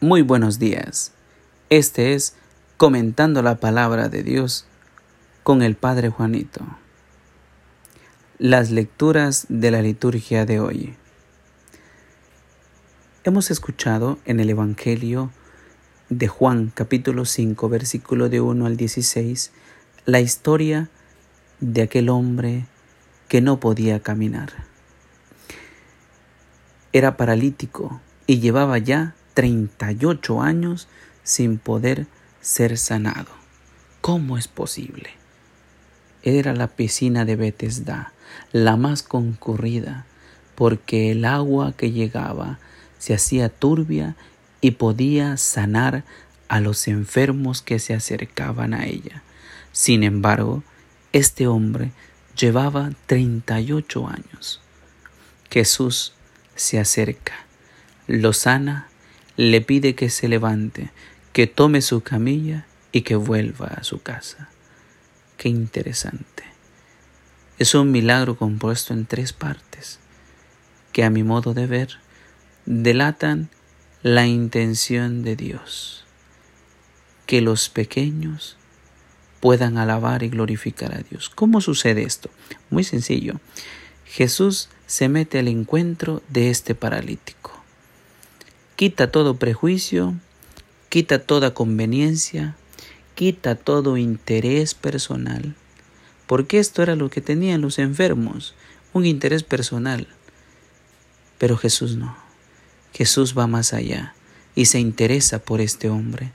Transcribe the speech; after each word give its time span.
Muy 0.00 0.20
buenos 0.20 0.58
días. 0.58 1.12
Este 1.70 2.12
es 2.12 2.34
Comentando 2.76 3.40
la 3.40 3.54
Palabra 3.54 4.10
de 4.10 4.22
Dios 4.22 4.66
con 5.42 5.62
el 5.62 5.74
Padre 5.74 6.10
Juanito. 6.10 6.60
Las 8.36 8.70
lecturas 8.70 9.46
de 9.48 9.70
la 9.70 9.80
liturgia 9.80 10.44
de 10.44 10.60
hoy. 10.60 10.94
Hemos 13.24 13.50
escuchado 13.50 14.18
en 14.26 14.38
el 14.38 14.50
Evangelio 14.50 15.30
de 16.10 16.28
Juan 16.28 16.70
capítulo 16.74 17.24
5 17.24 17.66
versículo 17.70 18.28
de 18.28 18.42
1 18.42 18.66
al 18.66 18.76
16 18.76 19.50
la 20.04 20.20
historia 20.20 20.90
de 21.60 21.80
aquel 21.80 22.10
hombre 22.10 22.66
que 23.28 23.40
no 23.40 23.60
podía 23.60 24.00
caminar. 24.00 24.52
Era 26.92 27.16
paralítico 27.16 28.02
y 28.26 28.40
llevaba 28.40 28.76
ya 28.76 29.15
38 29.36 30.40
años 30.40 30.88
sin 31.22 31.58
poder 31.58 32.06
ser 32.40 32.78
sanado. 32.78 33.28
¿Cómo 34.00 34.38
es 34.38 34.48
posible? 34.48 35.10
Era 36.22 36.54
la 36.54 36.68
piscina 36.68 37.26
de 37.26 37.36
Bethesda, 37.36 38.14
la 38.52 38.78
más 38.78 39.02
concurrida, 39.02 40.06
porque 40.54 41.10
el 41.12 41.26
agua 41.26 41.74
que 41.76 41.92
llegaba 41.92 42.58
se 42.98 43.12
hacía 43.12 43.50
turbia 43.50 44.16
y 44.62 44.70
podía 44.70 45.36
sanar 45.36 46.04
a 46.48 46.60
los 46.60 46.88
enfermos 46.88 47.60
que 47.60 47.78
se 47.78 47.92
acercaban 47.92 48.72
a 48.72 48.86
ella. 48.86 49.22
Sin 49.70 50.02
embargo, 50.02 50.62
este 51.12 51.46
hombre 51.46 51.92
llevaba 52.34 52.90
38 53.04 54.08
años. 54.08 54.62
Jesús 55.50 56.14
se 56.54 56.80
acerca, 56.80 57.34
lo 58.06 58.32
sana 58.32 58.88
le 59.36 59.60
pide 59.60 59.94
que 59.94 60.08
se 60.08 60.28
levante, 60.28 60.90
que 61.32 61.46
tome 61.46 61.82
su 61.82 62.02
camilla 62.02 62.66
y 62.92 63.02
que 63.02 63.16
vuelva 63.16 63.66
a 63.66 63.84
su 63.84 64.00
casa. 64.00 64.48
Qué 65.36 65.48
interesante. 65.50 66.44
Es 67.58 67.74
un 67.74 67.90
milagro 67.90 68.36
compuesto 68.36 68.94
en 68.94 69.06
tres 69.06 69.32
partes 69.32 69.98
que 70.92 71.04
a 71.04 71.10
mi 71.10 71.22
modo 71.22 71.52
de 71.52 71.66
ver 71.66 71.98
delatan 72.64 73.50
la 74.02 74.26
intención 74.26 75.22
de 75.22 75.36
Dios. 75.36 76.04
Que 77.26 77.42
los 77.42 77.68
pequeños 77.68 78.56
puedan 79.40 79.76
alabar 79.76 80.22
y 80.22 80.28
glorificar 80.28 80.94
a 80.94 81.02
Dios. 81.02 81.28
¿Cómo 81.28 81.60
sucede 81.60 82.02
esto? 82.02 82.30
Muy 82.70 82.84
sencillo. 82.84 83.40
Jesús 84.06 84.70
se 84.86 85.08
mete 85.08 85.38
al 85.38 85.48
encuentro 85.48 86.22
de 86.28 86.50
este 86.50 86.74
paralítico 86.74 87.55
quita 88.76 89.10
todo 89.10 89.38
prejuicio, 89.38 90.14
quita 90.90 91.18
toda 91.18 91.54
conveniencia, 91.54 92.54
quita 93.14 93.54
todo 93.54 93.96
interés 93.96 94.74
personal, 94.74 95.54
porque 96.26 96.58
esto 96.58 96.82
era 96.82 96.94
lo 96.94 97.08
que 97.08 97.22
tenían 97.22 97.62
los 97.62 97.78
enfermos, 97.78 98.54
un 98.92 99.06
interés 99.06 99.42
personal. 99.42 100.06
Pero 101.38 101.56
Jesús 101.56 101.96
no. 101.96 102.16
Jesús 102.92 103.36
va 103.36 103.46
más 103.46 103.72
allá 103.72 104.14
y 104.54 104.66
se 104.66 104.78
interesa 104.78 105.38
por 105.38 105.62
este 105.62 105.88
hombre. 105.88 106.32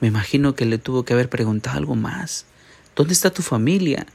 Me 0.00 0.08
imagino 0.08 0.54
que 0.56 0.66
le 0.66 0.78
tuvo 0.78 1.04
que 1.04 1.12
haber 1.12 1.28
preguntado 1.28 1.78
algo 1.78 1.94
más. 1.94 2.46
¿Dónde 2.96 3.12
está 3.12 3.30
tu 3.30 3.42
familia? 3.42 4.06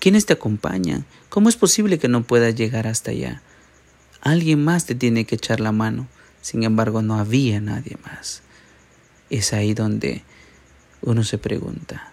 ¿Quiénes 0.00 0.26
te 0.26 0.32
acompañan? 0.32 1.06
¿Cómo 1.28 1.48
es 1.48 1.56
posible 1.56 1.98
que 1.98 2.08
no 2.08 2.24
puedas 2.24 2.54
llegar 2.56 2.88
hasta 2.88 3.12
allá? 3.12 3.40
Alguien 4.20 4.64
más 4.64 4.86
te 4.86 4.94
tiene 4.94 5.26
que 5.26 5.36
echar 5.36 5.60
la 5.60 5.72
mano. 5.72 6.08
Sin 6.42 6.64
embargo, 6.64 7.00
no 7.00 7.18
había 7.18 7.60
nadie 7.60 7.96
más. 8.04 8.42
Es 9.30 9.54
ahí 9.54 9.72
donde 9.72 10.22
uno 11.00 11.24
se 11.24 11.38
pregunta, 11.38 12.12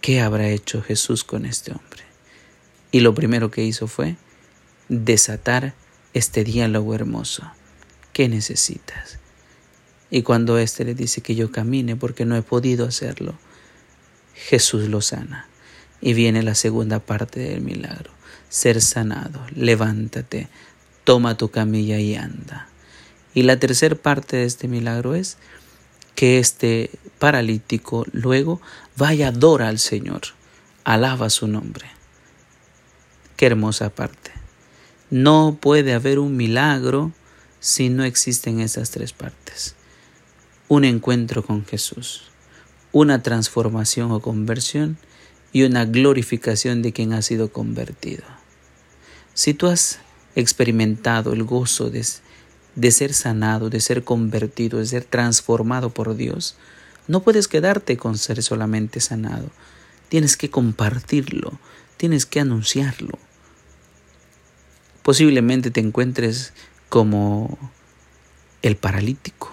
¿qué 0.00 0.20
habrá 0.20 0.48
hecho 0.48 0.80
Jesús 0.80 1.24
con 1.24 1.44
este 1.44 1.72
hombre? 1.72 2.04
Y 2.90 3.00
lo 3.00 3.14
primero 3.14 3.50
que 3.50 3.64
hizo 3.64 3.86
fue 3.86 4.16
desatar 4.88 5.74
este 6.14 6.44
diálogo 6.44 6.94
hermoso. 6.94 7.50
¿Qué 8.12 8.28
necesitas? 8.28 9.18
Y 10.10 10.22
cuando 10.22 10.56
éste 10.56 10.84
le 10.84 10.94
dice 10.94 11.20
que 11.20 11.34
yo 11.34 11.52
camine 11.52 11.96
porque 11.96 12.24
no 12.24 12.36
he 12.36 12.42
podido 12.42 12.86
hacerlo, 12.86 13.34
Jesús 14.34 14.88
lo 14.88 15.00
sana. 15.00 15.48
Y 16.00 16.14
viene 16.14 16.42
la 16.42 16.54
segunda 16.54 17.00
parte 17.00 17.40
del 17.40 17.60
milagro, 17.60 18.12
ser 18.48 18.80
sanado. 18.80 19.44
Levántate, 19.54 20.48
toma 21.04 21.36
tu 21.36 21.50
camilla 21.50 21.98
y 21.98 22.14
anda. 22.14 22.67
Y 23.38 23.44
la 23.44 23.60
tercera 23.60 23.94
parte 23.94 24.38
de 24.38 24.44
este 24.46 24.66
milagro 24.66 25.14
es 25.14 25.36
que 26.16 26.40
este 26.40 26.90
paralítico 27.20 28.04
luego 28.10 28.60
vaya 28.96 29.28
adora 29.28 29.68
al 29.68 29.78
Señor, 29.78 30.22
alaba 30.82 31.30
su 31.30 31.46
nombre. 31.46 31.86
Qué 33.36 33.46
hermosa 33.46 33.90
parte. 33.90 34.32
No 35.10 35.56
puede 35.60 35.94
haber 35.94 36.18
un 36.18 36.36
milagro 36.36 37.12
si 37.60 37.90
no 37.90 38.02
existen 38.02 38.58
esas 38.58 38.90
tres 38.90 39.12
partes. 39.12 39.76
Un 40.66 40.84
encuentro 40.84 41.44
con 41.44 41.64
Jesús, 41.64 42.24
una 42.90 43.22
transformación 43.22 44.10
o 44.10 44.20
conversión 44.20 44.98
y 45.52 45.62
una 45.62 45.84
glorificación 45.84 46.82
de 46.82 46.92
quien 46.92 47.12
ha 47.12 47.22
sido 47.22 47.52
convertido. 47.52 48.24
Si 49.34 49.54
tú 49.54 49.68
has 49.68 50.00
experimentado 50.34 51.32
el 51.32 51.44
gozo 51.44 51.88
de 51.88 52.00
de 52.78 52.92
ser 52.92 53.12
sanado, 53.12 53.70
de 53.70 53.80
ser 53.80 54.04
convertido, 54.04 54.78
de 54.78 54.86
ser 54.86 55.02
transformado 55.02 55.90
por 55.90 56.14
Dios, 56.14 56.54
no 57.08 57.24
puedes 57.24 57.48
quedarte 57.48 57.96
con 57.96 58.16
ser 58.16 58.40
solamente 58.40 59.00
sanado. 59.00 59.50
Tienes 60.08 60.36
que 60.36 60.48
compartirlo, 60.48 61.58
tienes 61.96 62.24
que 62.24 62.38
anunciarlo. 62.38 63.18
Posiblemente 65.02 65.72
te 65.72 65.80
encuentres 65.80 66.52
como 66.88 67.58
el 68.62 68.76
paralítico. 68.76 69.50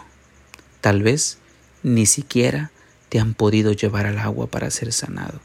Tal 0.81 1.01
vez 1.01 1.39
ni 1.81 2.05
siquiera 2.05 2.69
te 3.09 3.19
han 3.19 3.33
podido 3.33 3.71
llevar 3.71 4.05
al 4.05 4.19
agua 4.19 4.45
para 4.45 4.69
ser 4.69 4.93
sanado. 4.93 5.41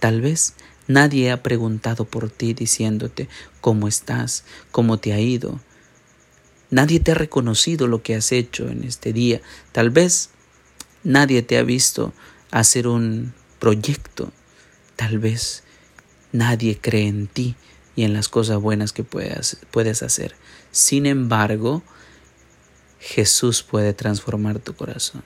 Tal 0.00 0.20
vez 0.20 0.54
nadie 0.88 1.30
ha 1.30 1.44
preguntado 1.44 2.06
por 2.06 2.28
ti 2.28 2.54
diciéndote 2.54 3.28
cómo 3.60 3.86
estás, 3.86 4.42
cómo 4.72 4.98
te 4.98 5.12
ha 5.12 5.20
ido, 5.20 5.60
Nadie 6.70 7.00
te 7.00 7.12
ha 7.12 7.14
reconocido 7.14 7.86
lo 7.88 8.02
que 8.02 8.14
has 8.14 8.32
hecho 8.32 8.68
en 8.68 8.84
este 8.84 9.12
día. 9.12 9.40
Tal 9.72 9.90
vez 9.90 10.30
nadie 11.02 11.42
te 11.42 11.58
ha 11.58 11.62
visto 11.62 12.12
hacer 12.50 12.86
un 12.86 13.34
proyecto. 13.58 14.32
Tal 14.96 15.18
vez 15.18 15.64
nadie 16.32 16.78
cree 16.80 17.08
en 17.08 17.26
ti 17.26 17.56
y 17.96 18.04
en 18.04 18.12
las 18.12 18.28
cosas 18.28 18.58
buenas 18.60 18.92
que 18.92 19.02
puedas, 19.02 19.56
puedes 19.70 20.02
hacer. 20.02 20.36
Sin 20.70 21.06
embargo, 21.06 21.82
Jesús 23.00 23.62
puede 23.62 23.92
transformar 23.92 24.60
tu 24.60 24.74
corazón. 24.74 25.22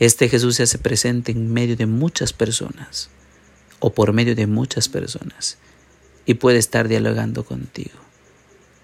Este 0.00 0.28
Jesús 0.28 0.56
se 0.56 0.64
hace 0.64 0.78
presente 0.78 1.32
en 1.32 1.52
medio 1.52 1.76
de 1.76 1.86
muchas 1.86 2.32
personas 2.32 3.10
o 3.78 3.92
por 3.92 4.12
medio 4.12 4.34
de 4.34 4.46
muchas 4.46 4.88
personas 4.88 5.58
y 6.26 6.34
puede 6.34 6.58
estar 6.58 6.88
dialogando 6.88 7.44
contigo. 7.44 7.98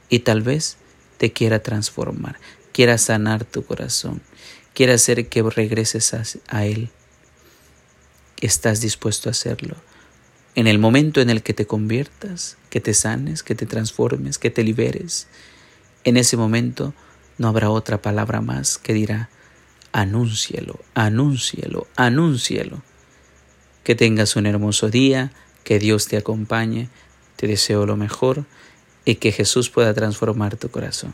Y 0.09 0.21
tal 0.21 0.43
vez 0.43 0.77
te 1.20 1.34
quiera 1.34 1.58
transformar, 1.58 2.41
quiera 2.72 2.97
sanar 2.97 3.44
tu 3.44 3.62
corazón, 3.62 4.22
quiera 4.72 4.94
hacer 4.94 5.28
que 5.28 5.42
regreses 5.42 6.14
a, 6.48 6.64
Él. 6.64 6.88
¿Estás 8.41 8.81
dispuesto 8.81 9.28
a 9.28 9.32
hacerlo? 9.32 9.76
En 10.54 10.66
el 10.66 10.78
momento 10.78 11.20
en 11.20 11.28
el 11.28 11.42
que 11.42 11.53
te 11.53 11.66
conviertas, 11.66 12.56
que 12.70 12.81
te 12.81 12.94
sanes, 12.94 13.42
que 13.42 13.54
te 13.54 13.66
transformes, 13.66 14.38
que 14.38 14.48
te 14.48 14.64
liberes, 14.64 15.26
en 16.04 16.16
ese 16.16 16.38
momento 16.38 16.94
no 17.37 17.48
habrá 17.48 17.69
otra 17.69 18.00
palabra 18.00 18.41
más 18.41 18.78
que 18.78 18.94
dirá, 18.94 19.28
anúncielo, 19.92 20.81
anúncielo, 20.94 21.87
anúncielo. 21.96 22.81
Que 23.84 23.94
tengas 23.94 24.37
un 24.37 24.46
hermoso 24.46 24.88
día, 24.88 25.32
que 25.64 25.78
Dios 25.78 26.08
te 26.08 26.16
acompañe, 26.16 26.88
te 27.37 27.46
deseo 27.46 27.84
lo 27.84 27.99
mejor 27.99 28.46
y 29.11 29.17
que 29.17 29.33
Jesús 29.33 29.71
pueda 29.71 29.93
transformar 29.93 30.57
tu 30.57 30.71
corazón. 30.71 31.12